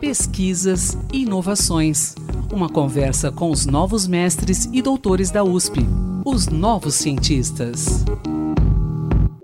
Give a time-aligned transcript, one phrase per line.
[0.00, 2.14] Pesquisas e inovações.
[2.52, 5.80] Uma conversa com os novos mestres e doutores da USP,
[6.24, 8.04] os novos cientistas.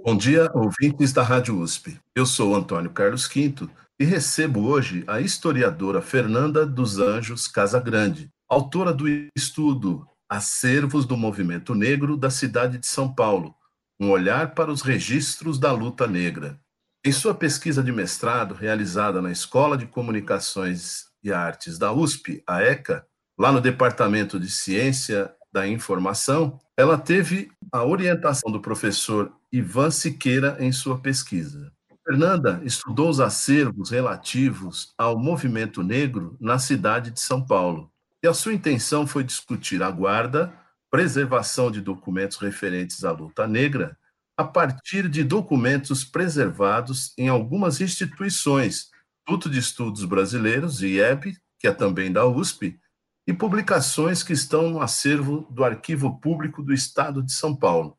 [0.03, 1.99] Bom dia, ouvintes da Rádio USP.
[2.15, 3.69] Eu sou Antônio Carlos Quinto
[4.01, 9.07] e recebo hoje a historiadora Fernanda dos Anjos Casagrande, autora do
[9.37, 13.55] estudo Acervos do Movimento Negro da cidade de São Paulo,
[14.01, 16.59] um olhar para os registros da luta negra.
[17.07, 22.61] Em sua pesquisa de mestrado, realizada na Escola de Comunicações e Artes da USP, a
[22.61, 23.07] ECA,
[23.39, 30.57] lá no Departamento de Ciência da Informação, ela teve a orientação do professor Ivan Siqueira
[30.59, 31.71] em sua pesquisa.
[32.05, 37.89] Fernanda estudou os acervos relativos ao movimento negro na cidade de São Paulo,
[38.21, 40.53] e a sua intenção foi discutir a guarda,
[40.91, 43.97] preservação de documentos referentes à luta negra
[44.37, 48.91] a partir de documentos preservados em algumas instituições,
[49.27, 52.79] Instituto de Estudos Brasileiros, IEB, que é também da USP,
[53.27, 57.97] e publicações que estão no acervo do Arquivo Público do Estado de São Paulo.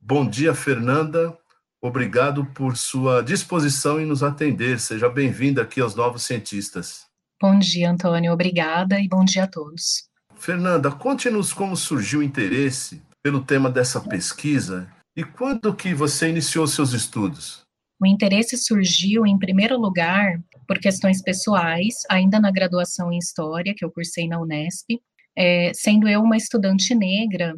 [0.00, 1.36] Bom dia, Fernanda.
[1.82, 4.80] Obrigado por sua disposição em nos atender.
[4.80, 7.04] Seja bem-vinda aqui aos Novos Cientistas.
[7.40, 8.32] Bom dia, Antônio.
[8.32, 10.08] Obrigada e bom dia a todos.
[10.36, 16.66] Fernanda, conte-nos como surgiu o interesse pelo tema dessa pesquisa e quando que você iniciou
[16.66, 17.62] seus estudos?
[18.00, 23.84] O interesse surgiu, em primeiro lugar, por questões pessoais, ainda na graduação em História, que
[23.84, 24.98] eu cursei na Unesp,
[25.36, 27.54] é, sendo eu uma estudante negra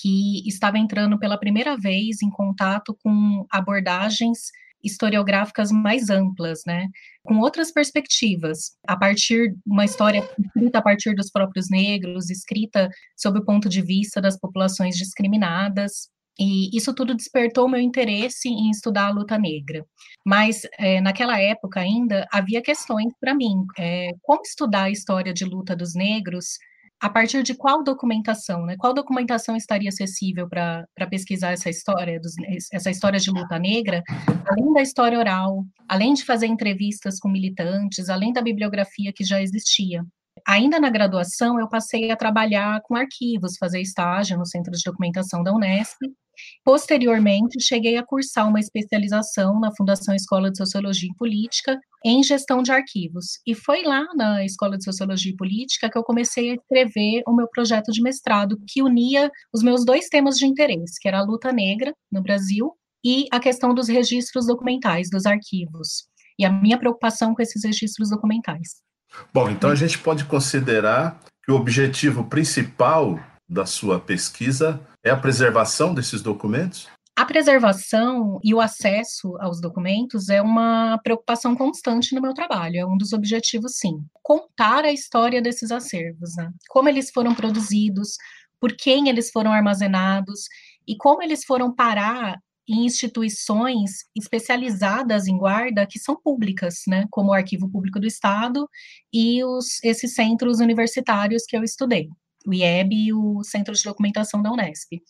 [0.00, 4.50] que estava entrando pela primeira vez em contato com abordagens
[4.82, 6.88] historiográficas mais amplas, né,
[7.22, 13.38] com outras perspectivas, a partir uma história escrita a partir dos próprios negros, escrita sob
[13.38, 19.08] o ponto de vista das populações discriminadas, e isso tudo despertou meu interesse em estudar
[19.08, 19.84] a luta negra.
[20.24, 23.64] Mas, é, naquela época ainda, havia questões para mim.
[23.78, 26.56] É, como estudar a história de luta dos negros
[27.02, 28.76] a partir de qual documentação, né?
[28.78, 32.34] Qual documentação estaria acessível para pesquisar essa história, dos,
[32.72, 34.04] essa história de luta negra,
[34.48, 39.42] além da história oral, além de fazer entrevistas com militantes, além da bibliografia que já
[39.42, 40.04] existia.
[40.46, 45.42] Ainda na graduação, eu passei a trabalhar com arquivos, fazer estágio no Centro de Documentação
[45.42, 45.98] da Unesp,
[46.64, 52.62] Posteriormente, cheguei a cursar uma especialização na Fundação Escola de Sociologia e Política em gestão
[52.62, 53.40] de arquivos.
[53.46, 57.34] E foi lá na Escola de Sociologia e Política que eu comecei a escrever o
[57.34, 61.24] meu projeto de mestrado, que unia os meus dois temas de interesse, que era a
[61.24, 62.72] luta negra no Brasil
[63.04, 66.04] e a questão dos registros documentais, dos arquivos,
[66.38, 68.80] e a minha preocupação com esses registros documentais.
[69.32, 73.18] Bom, então a gente pode considerar que o objetivo principal
[73.48, 76.88] da sua pesquisa é a preservação desses documentos?
[77.14, 82.86] A preservação e o acesso aos documentos é uma preocupação constante no meu trabalho, é
[82.86, 84.02] um dos objetivos, sim.
[84.22, 86.50] Contar a história desses acervos, né?
[86.68, 88.16] como eles foram produzidos,
[88.58, 90.46] por quem eles foram armazenados
[90.88, 97.30] e como eles foram parar em instituições especializadas em guarda que são públicas, né, como
[97.30, 98.68] o Arquivo Público do Estado
[99.12, 102.08] e os, esses centros universitários que eu estudei
[102.46, 105.00] o IEB e o Centro de Documentação da Unesp.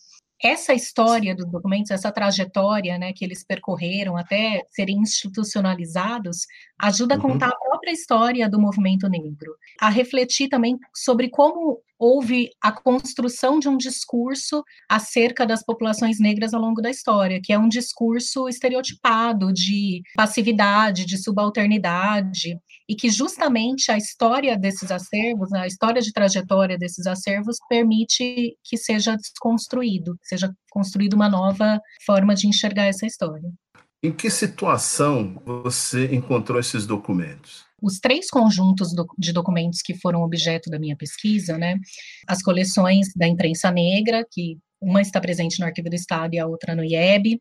[0.43, 7.17] Essa história dos documentos, essa trajetória né, que eles percorreram até serem institucionalizados, ajuda a
[7.17, 7.23] uhum.
[7.23, 13.61] contar a própria história do movimento negro, a refletir também sobre como houve a construção
[13.61, 18.49] de um discurso acerca das populações negras ao longo da história, que é um discurso
[18.49, 22.59] estereotipado de passividade, de subalternidade,
[22.93, 28.77] e que justamente a história desses acervos, a história de trajetória desses acervos permite que
[28.77, 33.51] seja desconstruído, seja construída uma nova forma de enxergar essa história.
[34.03, 37.65] Em que situação você encontrou esses documentos?
[37.81, 41.77] os três conjuntos de documentos que foram objeto da minha pesquisa, né,
[42.29, 46.47] as coleções da imprensa negra, que uma está presente no Arquivo do Estado e a
[46.47, 47.41] outra no IEB,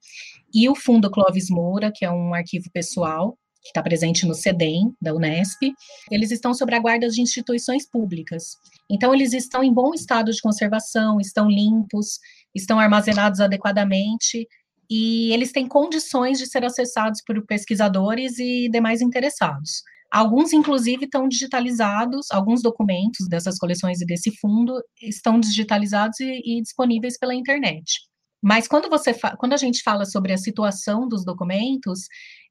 [0.51, 4.93] e o Fundo Clóvis Moura, que é um arquivo pessoal, que está presente no CEDEM,
[5.01, 5.61] da Unesp,
[6.09, 8.57] eles estão sob a guarda de instituições públicas.
[8.89, 12.19] Então, eles estão em bom estado de conservação, estão limpos,
[12.53, 14.47] estão armazenados adequadamente,
[14.89, 19.83] e eles têm condições de ser acessados por pesquisadores e demais interessados.
[20.11, 26.61] Alguns, inclusive, estão digitalizados, alguns documentos dessas coleções e desse fundo estão digitalizados e, e
[26.61, 28.10] disponíveis pela internet.
[28.41, 32.01] Mas quando, você quando a gente fala sobre a situação dos documentos,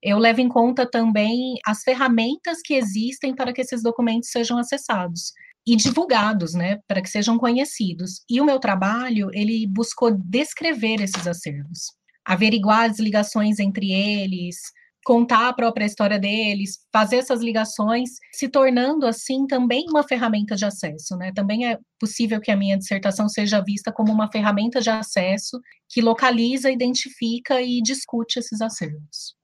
[0.02, 5.32] eu levo em conta também as ferramentas que existem para que esses documentos sejam acessados
[5.66, 8.22] e divulgados, né, para que sejam conhecidos.
[8.30, 11.92] E o meu trabalho, ele buscou descrever esses acervos,
[12.24, 14.56] averiguar as ligações entre eles,
[15.04, 20.64] contar a própria história deles, fazer essas ligações, se tornando assim também uma ferramenta de
[20.64, 21.32] acesso, né?
[21.34, 26.00] Também é possível que a minha dissertação seja vista como uma ferramenta de acesso que
[26.00, 29.34] localiza, identifica e discute esses acervos.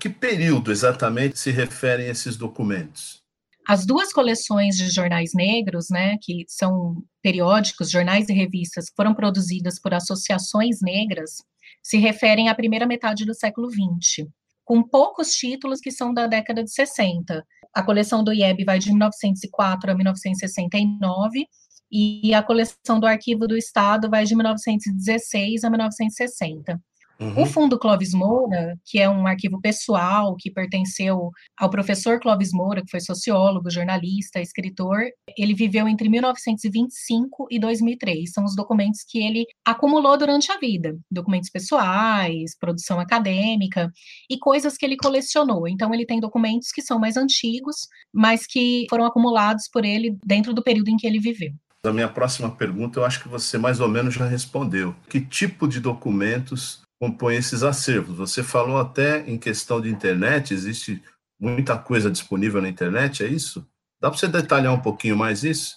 [0.00, 3.22] Que período exatamente se referem esses documentos?
[3.66, 9.14] As duas coleções de jornais negros, né, que são periódicos, jornais e revistas, que foram
[9.14, 11.36] produzidas por associações negras,
[11.82, 14.28] se referem à primeira metade do século XX
[14.64, 17.44] com poucos títulos que são da década de 60.
[17.72, 21.46] A coleção do IEB vai de 1904 a 1969
[21.90, 26.80] e a coleção do Arquivo do Estado vai de 1916 a 1960.
[27.20, 27.42] Uhum.
[27.42, 32.82] O Fundo Clóvis Moura, que é um arquivo pessoal que pertenceu ao professor Clóvis Moura,
[32.82, 35.02] que foi sociólogo, jornalista, escritor,
[35.36, 38.32] ele viveu entre 1925 e 2003.
[38.32, 43.90] São os documentos que ele acumulou durante a vida, documentos pessoais, produção acadêmica
[44.28, 45.68] e coisas que ele colecionou.
[45.68, 47.76] Então ele tem documentos que são mais antigos,
[48.12, 51.52] mas que foram acumulados por ele dentro do período em que ele viveu.
[51.84, 54.96] A minha próxima pergunta, eu acho que você mais ou menos já respondeu.
[55.08, 58.16] Que tipo de documentos compõe esses acervos.
[58.16, 61.02] Você falou até em questão de internet, existe
[61.38, 63.66] muita coisa disponível na internet, é isso?
[64.00, 65.76] Dá para você detalhar um pouquinho mais isso?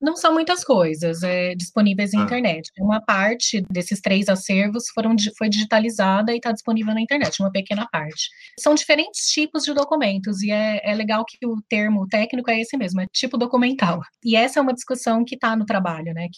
[0.00, 2.24] Não são muitas coisas é, disponíveis na ah.
[2.24, 2.70] internet.
[2.78, 7.86] Uma parte desses três acervos foram, foi digitalizada e está disponível na internet, uma pequena
[7.90, 8.28] parte.
[8.58, 12.76] São diferentes tipos de documentos, e é, é legal que o termo técnico é esse
[12.76, 14.00] mesmo, é tipo documental.
[14.22, 16.28] E essa é uma discussão que está no trabalho, né?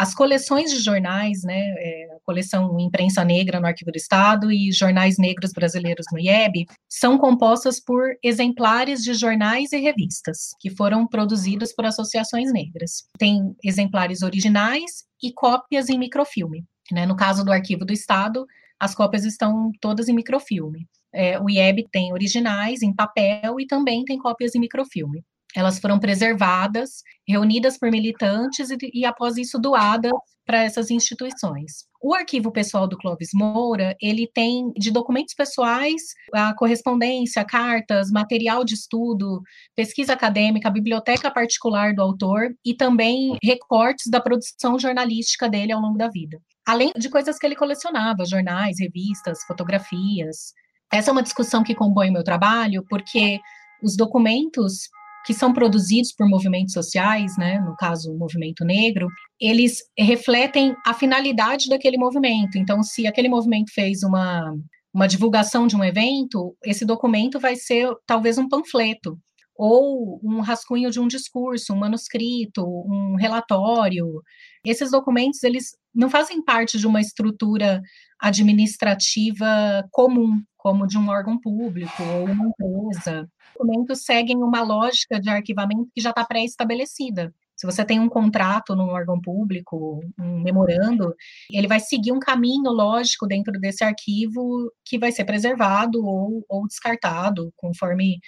[0.00, 4.72] As coleções de jornais, né, é, a coleção Imprensa Negra no Arquivo do Estado e
[4.72, 11.06] Jornais Negros Brasileiros no IEB, são compostas por exemplares de jornais e revistas que foram
[11.06, 13.04] produzidos por associações negras.
[13.18, 16.64] Tem exemplares originais e cópias em microfilme.
[16.90, 17.04] Né?
[17.04, 18.46] No caso do Arquivo do Estado,
[18.80, 20.88] as cópias estão todas em microfilme.
[21.12, 25.22] É, o IEB tem originais em papel e também tem cópias em microfilme
[25.54, 30.12] elas foram preservadas, reunidas por militantes e, e após isso doadas
[30.46, 31.84] para essas instituições.
[32.02, 36.02] O arquivo pessoal do Clóvis Moura, ele tem de documentos pessoais,
[36.34, 39.42] a correspondência, cartas, material de estudo,
[39.76, 45.96] pesquisa acadêmica, biblioteca particular do autor e também recortes da produção jornalística dele ao longo
[45.96, 46.40] da vida.
[46.66, 50.52] Além de coisas que ele colecionava, jornais, revistas, fotografias.
[50.92, 53.38] Essa é uma discussão que compõe o meu trabalho, porque
[53.82, 54.88] os documentos
[55.24, 59.08] que são produzidos por movimentos sociais, né, no caso o movimento negro,
[59.40, 62.56] eles refletem a finalidade daquele movimento.
[62.56, 64.54] Então, se aquele movimento fez uma,
[64.92, 69.18] uma divulgação de um evento, esse documento vai ser talvez um panfleto
[69.62, 74.22] ou um rascunho de um discurso, um manuscrito, um relatório.
[74.64, 77.82] Esses documentos eles não fazem parte de uma estrutura
[78.18, 83.20] administrativa comum, como de um órgão público ou uma empresa.
[83.20, 87.30] Os documentos seguem uma lógica de arquivamento que já está pré-estabelecida.
[87.54, 91.14] Se você tem um contrato num órgão público, um memorando,
[91.52, 96.66] ele vai seguir um caminho lógico dentro desse arquivo que vai ser preservado ou, ou
[96.66, 98.18] descartado, conforme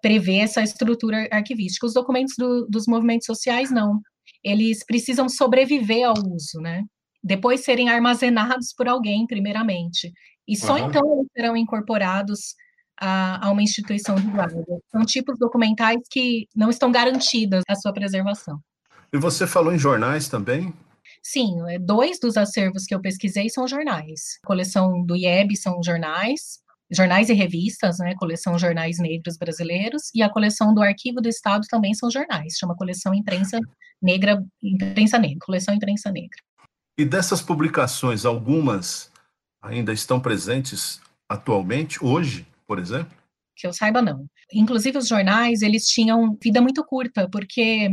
[0.00, 1.86] prevê essa estrutura arquivística.
[1.86, 4.00] Os documentos do, dos movimentos sociais, não.
[4.42, 6.84] Eles precisam sobreviver ao uso, né?
[7.22, 10.12] Depois serem armazenados por alguém, primeiramente.
[10.48, 10.88] E só uhum.
[10.88, 12.54] então eles serão incorporados
[12.98, 14.64] a, a, uma instituição de guarda.
[14.90, 18.58] São tipos documentais que não estão garantidas a sua preservação.
[19.12, 20.72] E você falou em jornais também?
[21.22, 24.38] Sim, é, dois dos acervos que eu pesquisei são jornais.
[24.42, 26.60] A coleção do IEB são jornais,
[26.92, 28.14] jornais e revistas, né?
[28.16, 32.76] Coleção Jornais Negros Brasileiros, e a coleção do Arquivo do Estado também são jornais, chama
[32.76, 33.60] Coleção Imprensa
[34.02, 36.38] Negra, Imprensa Negra, Coleção Imprensa Negra.
[36.98, 39.10] E dessas publicações, algumas
[39.62, 43.16] ainda estão presentes atualmente, hoje, por exemplo?
[43.56, 44.26] Que eu saiba, não.
[44.52, 47.90] Inclusive, os jornais, eles tinham vida muito curta, porque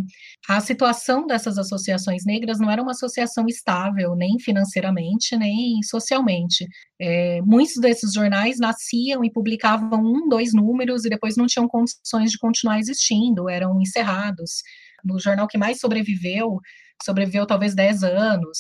[0.50, 6.68] a situação dessas associações negras não era uma associação estável, nem financeiramente, nem socialmente.
[7.00, 12.32] É, muitos desses jornais nasciam e publicavam um, dois números e depois não tinham condições
[12.32, 14.62] de continuar existindo, eram encerrados.
[15.04, 16.60] No jornal que mais sobreviveu,
[17.04, 18.58] sobreviveu talvez 10 anos.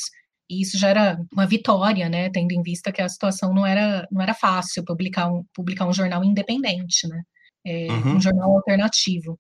[0.50, 4.08] E isso já era uma vitória, né, tendo em vista que a situação não era,
[4.12, 7.22] não era fácil publicar um, publicar um jornal independente, né,
[7.67, 8.15] é, uhum.
[8.15, 9.38] um jornal alternativo.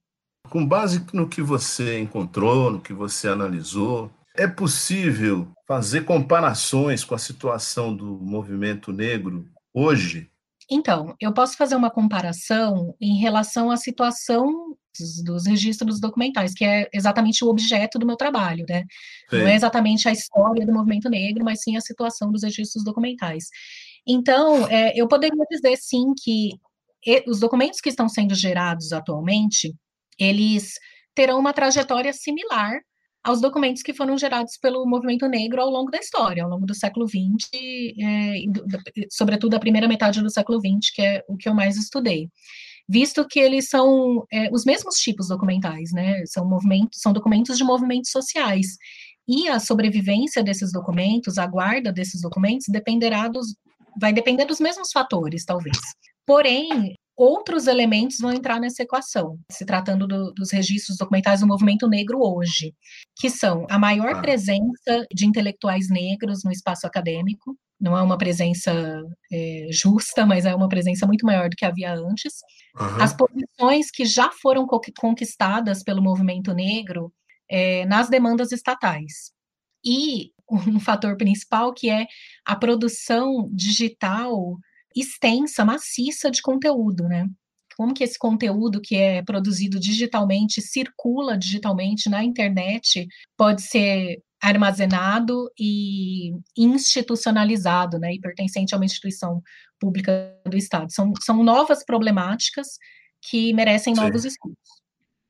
[0.49, 7.15] Com base no que você encontrou, no que você analisou, é possível fazer comparações com
[7.15, 10.29] a situação do movimento negro hoje?
[10.69, 14.75] Então, eu posso fazer uma comparação em relação à situação
[15.23, 18.83] dos registros documentais, que é exatamente o objeto do meu trabalho, né?
[19.29, 19.39] Sim.
[19.39, 23.45] Não é exatamente a história do movimento negro, mas sim a situação dos registros documentais.
[24.07, 26.51] Então, é, eu poderia dizer, sim, que
[27.27, 29.73] os documentos que estão sendo gerados atualmente,
[30.19, 30.73] eles
[31.15, 32.79] terão uma trajetória similar
[33.23, 36.73] aos documentos que foram gerados pelo movimento negro ao longo da história, ao longo do
[36.73, 37.49] século XX,
[37.99, 38.35] é,
[39.11, 42.29] sobretudo a primeira metade do século XX, que é o que eu mais estudei.
[42.87, 46.25] Visto que eles são é, os mesmos tipos documentais, né?
[46.25, 48.77] São movimentos, são documentos de movimentos sociais.
[49.27, 53.47] E a sobrevivência desses documentos, a guarda desses documentos, dependerá dos,
[53.99, 55.77] vai depender dos mesmos fatores, talvez.
[56.27, 61.87] Porém, outros elementos vão entrar nessa equação, se tratando do, dos registros documentais do movimento
[61.87, 62.73] negro hoje,
[63.17, 64.21] que são a maior ah.
[64.21, 68.71] presença de intelectuais negros no espaço acadêmico, não é uma presença
[69.31, 72.33] é, justa, mas é uma presença muito maior do que havia antes.
[72.77, 73.01] Uhum.
[73.01, 74.67] As posições que já foram
[74.99, 77.13] conquistadas pelo movimento negro
[77.49, 79.31] é, nas demandas estatais.
[79.85, 82.07] E um fator principal que é
[82.45, 84.57] a produção digital
[84.99, 87.27] extensa, maciça de conteúdo, né?
[87.75, 95.51] Como que esse conteúdo que é produzido digitalmente, circula digitalmente na internet, pode ser armazenado
[95.59, 99.41] e institucionalizado, né, e pertencente a uma instituição
[99.79, 100.91] pública do Estado.
[100.91, 102.77] São, são novas problemáticas
[103.21, 104.01] que merecem Sim.
[104.01, 104.57] novos estudos.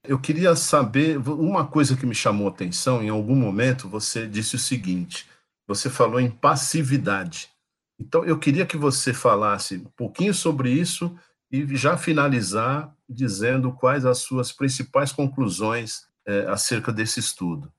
[0.03, 4.55] Eu queria saber, uma coisa que me chamou a atenção, em algum momento você disse
[4.55, 5.25] o seguinte,
[5.67, 7.49] você falou em passividade.
[7.99, 11.15] Então, eu queria que você falasse um pouquinho sobre isso
[11.51, 17.71] e já finalizar dizendo quais as suas principais conclusões é, acerca desse estudo.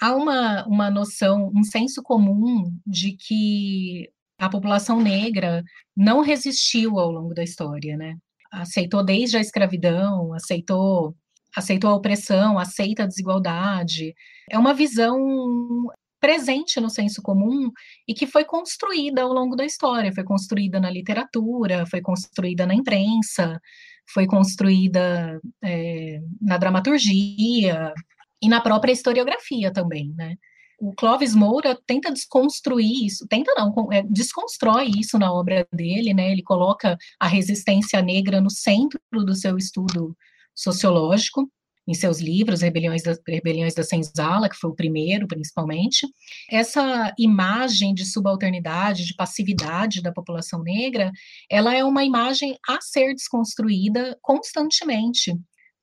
[0.00, 4.08] Há uma, uma noção, um senso comum de que
[4.38, 5.62] a população negra
[5.96, 8.16] não resistiu ao longo da história, né?
[8.52, 11.14] Aceitou desde a escravidão, aceitou
[11.56, 14.12] aceitou a opressão, aceita a desigualdade.
[14.50, 15.88] É uma visão
[16.24, 17.70] presente no senso comum
[18.08, 22.74] e que foi construída ao longo da história, foi construída na literatura, foi construída na
[22.74, 23.60] imprensa,
[24.08, 27.92] foi construída é, na dramaturgia
[28.40, 30.36] e na própria historiografia também, né?
[30.80, 36.32] O Clóvis Moura tenta desconstruir isso, tenta não, é, desconstrói isso na obra dele, né?
[36.32, 40.16] Ele coloca a resistência negra no centro do seu estudo
[40.54, 41.50] sociológico,
[41.86, 46.06] em seus livros, Rebeliões da, Rebeliões da Senzala, que foi o primeiro, principalmente.
[46.50, 51.10] Essa imagem de subalternidade, de passividade da população negra,
[51.50, 55.34] ela é uma imagem a ser desconstruída constantemente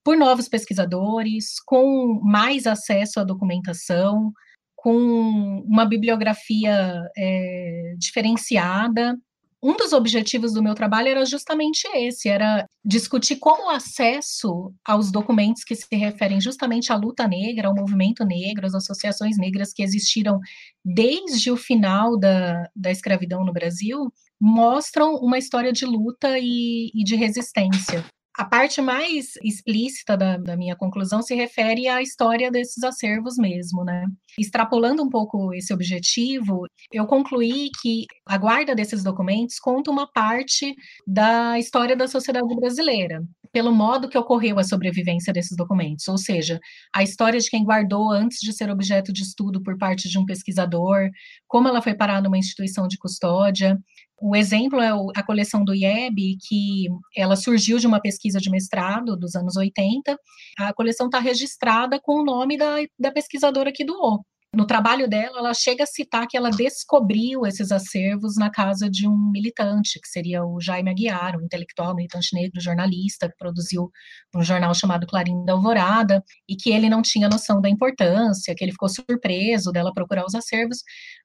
[0.03, 4.31] por novos pesquisadores, com mais acesso à documentação,
[4.75, 9.15] com uma bibliografia é, diferenciada,
[9.63, 15.11] um dos objetivos do meu trabalho era justamente esse, era discutir como o acesso aos
[15.11, 19.83] documentos que se referem justamente à luta negra, ao movimento negro, às associações negras que
[19.83, 20.39] existiram
[20.83, 27.03] desde o final da, da escravidão no Brasil, mostram uma história de luta e, e
[27.03, 28.03] de resistência.
[28.41, 33.83] A parte mais explícita da, da, minha conclusão se refere à história desses acervos mesmo,
[33.83, 34.07] né?
[34.35, 40.73] Extrapolando um pouco esse objetivo, eu concluí que a guarda desses documentos conta uma parte
[41.05, 46.59] da história da sociedade brasileira, pelo modo que ocorreu a sobrevivência desses documentos, ou seja,
[46.91, 50.25] a história de quem guardou antes de ser objeto de estudo por parte de um
[50.25, 51.11] pesquisador,
[51.47, 53.77] como ela foi parar numa instituição de custódia,
[54.21, 59.17] o exemplo é a coleção do IEB, que ela surgiu de uma pesquisa de mestrado
[59.17, 60.15] dos anos 80.
[60.59, 64.23] A coleção está registrada com o nome da, da pesquisadora que doou.
[64.53, 69.07] No trabalho dela, ela chega a citar que ela descobriu esses acervos na casa de
[69.07, 73.89] um militante, que seria o Jaime Aguiar, um intelectual, militante negro, jornalista, que produziu
[74.35, 78.61] um jornal chamado Clarim da Alvorada, e que ele não tinha noção da importância, que
[78.61, 80.79] ele ficou surpreso dela procurar os acervos,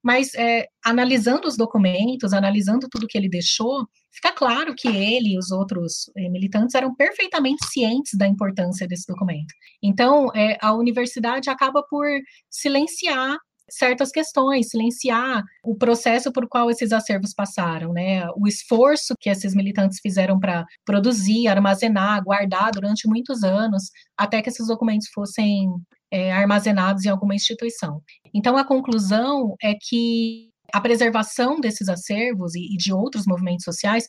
[0.04, 5.38] mas é, analisando os documentos, analisando tudo que ele deixou, fica claro que ele e
[5.38, 9.54] os outros é, militantes eram perfeitamente cientes da importância desse documento.
[9.82, 12.06] Então, é, a universidade acaba por
[12.50, 13.36] silenciar
[13.68, 18.26] certas questões, silenciar o processo por qual esses acervos passaram, né?
[18.36, 24.48] O esforço que esses militantes fizeram para produzir, armazenar, guardar durante muitos anos, até que
[24.48, 25.68] esses documentos fossem
[26.10, 28.00] é, armazenados em alguma instituição.
[28.32, 34.06] Então, a conclusão é que a preservação desses acervos e, e de outros movimentos sociais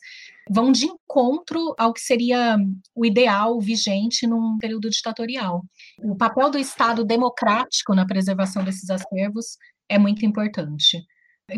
[0.50, 2.56] vão de encontro ao que seria
[2.94, 5.62] o ideal vigente num período ditatorial.
[6.02, 9.56] O papel do Estado democrático na preservação desses acervos
[9.88, 11.02] é muito importante.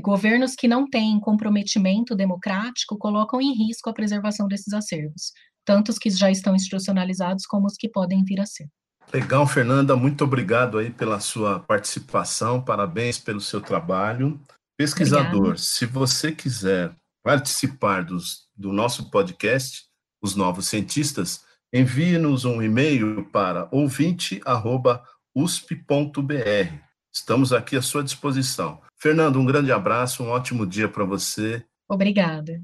[0.01, 5.33] Governos que não têm comprometimento democrático colocam em risco a preservação desses acervos,
[5.65, 8.67] tanto os que já estão institucionalizados como os que podem vir a ser.
[9.13, 14.41] Legal, Fernanda, muito obrigado aí pela sua participação, parabéns pelo seu trabalho.
[14.81, 15.59] Pesquisador, Obrigada.
[15.59, 16.91] se você quiser
[17.23, 19.83] participar dos, do nosso podcast,
[20.23, 24.43] os novos cientistas, envie-nos um e-mail para ouvinte.usp.br.
[27.13, 28.81] Estamos aqui à sua disposição.
[28.97, 31.63] Fernando, um grande abraço, um ótimo dia para você.
[31.87, 32.63] Obrigada.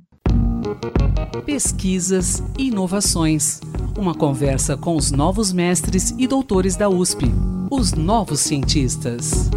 [1.45, 3.61] Pesquisas e inovações.
[3.95, 7.27] Uma conversa com os novos mestres e doutores da USP,
[7.71, 9.51] os novos cientistas.